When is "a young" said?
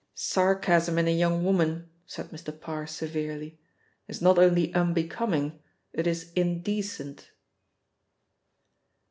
1.07-1.43